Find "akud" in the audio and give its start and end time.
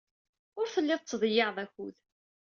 1.63-1.95